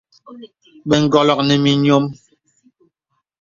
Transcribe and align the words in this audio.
Bə 0.87 0.95
ǹgɔlɔk 1.05 1.39
nɔ 1.43 1.55
mì 1.63 1.71
nyɔm. 1.83 2.03